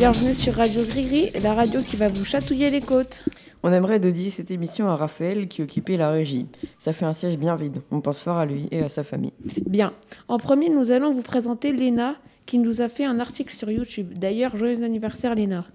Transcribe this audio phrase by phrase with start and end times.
[0.00, 3.22] Bienvenue sur Radio Grigri, la radio qui va vous chatouiller les côtes.
[3.62, 6.46] On aimerait dédier cette émission à Raphaël qui occupait la régie.
[6.78, 7.82] Ça fait un siège bien vide.
[7.90, 9.34] On pense fort à lui et à sa famille.
[9.66, 9.92] Bien.
[10.28, 12.16] En premier, nous allons vous présenter Léna
[12.46, 14.14] qui nous a fait un article sur YouTube.
[14.16, 15.66] D'ailleurs, joyeux anniversaire Léna.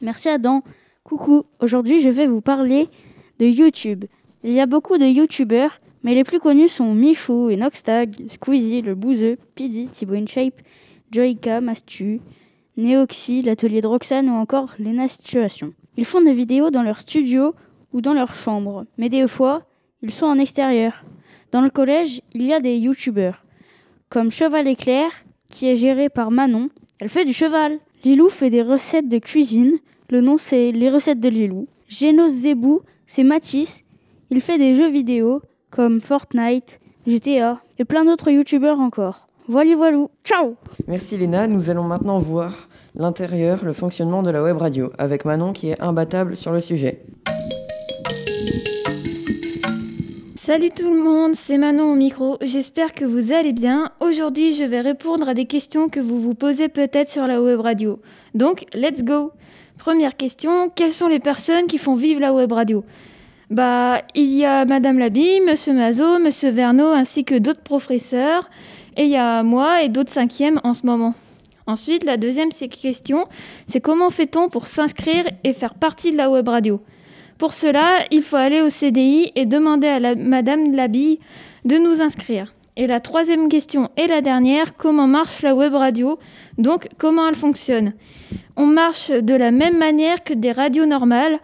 [0.00, 0.62] Merci Adam.
[1.02, 2.86] Coucou, aujourd'hui je vais vous parler
[3.40, 4.04] de YouTube.
[4.44, 8.82] Il y a beaucoup de YouTubeurs, mais les plus connus sont Michou et Noxtag, Squeezie,
[8.82, 10.60] le Bouzeux, Pidi, Thibaut InShape,
[11.12, 12.20] Joyka, Mastu,
[12.76, 15.74] Neoxy, l'atelier de Roxane ou encore Lena Situation.
[15.96, 17.54] Ils font des vidéos dans leur studio
[17.92, 19.62] ou dans leur chambre, mais des fois,
[20.02, 21.04] ils sont en extérieur.
[21.52, 23.44] Dans le collège, il y a des youtubeurs,
[24.08, 25.10] comme Cheval Éclair,
[25.48, 26.70] qui est géré par Manon.
[26.98, 27.78] Elle fait du cheval.
[28.04, 29.78] Lilou fait des recettes de cuisine.
[30.10, 31.68] Le nom c'est Les recettes de Lilou.
[31.88, 33.81] Genos Zebou, c'est Mathis.
[34.34, 39.28] Il fait des jeux vidéo comme Fortnite, GTA et plein d'autres youtubeurs encore.
[39.46, 40.06] Voilà, voilà.
[40.24, 40.54] Ciao
[40.88, 41.46] Merci Léna.
[41.46, 45.78] Nous allons maintenant voir l'intérieur, le fonctionnement de la web radio, avec Manon qui est
[45.82, 47.02] imbattable sur le sujet.
[50.38, 52.38] Salut tout le monde, c'est Manon au micro.
[52.40, 53.90] J'espère que vous allez bien.
[54.00, 57.60] Aujourd'hui, je vais répondre à des questions que vous vous posez peut-être sur la web
[57.60, 57.98] radio.
[58.34, 59.32] Donc, let's go.
[59.76, 62.82] Première question, quelles sont les personnes qui font vivre la web radio?
[63.52, 68.48] Bah, il y a Madame Labi, Monsieur Mazo, Monsieur Verneau ainsi que d'autres professeurs
[68.96, 71.14] et il y a moi et d'autres cinquièmes en ce moment.
[71.66, 73.26] Ensuite, la deuxième question,
[73.66, 76.80] c'est comment fait-on pour s'inscrire et faire partie de la web radio?
[77.36, 81.18] Pour cela, il faut aller au CDI et demander à Madame Labille
[81.66, 82.54] de nous inscrire.
[82.78, 86.18] Et la troisième question et la dernière, comment marche la web radio?
[86.56, 87.92] Donc, comment elle fonctionne?
[88.56, 91.38] On marche de la même manière que des radios normales.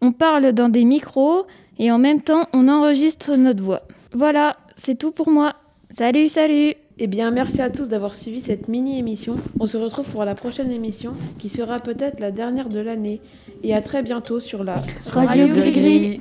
[0.00, 1.46] On parle dans des micros
[1.78, 3.82] et en même temps, on enregistre notre voix.
[4.12, 5.54] Voilà, c'est tout pour moi.
[5.96, 9.36] Salut, salut eh bien, merci à tous d'avoir suivi cette mini-émission.
[9.58, 13.22] On se retrouve pour la prochaine émission qui sera peut-être la dernière de l'année.
[13.62, 14.74] Et à très bientôt sur la
[15.06, 16.20] Radio, Radio Gris.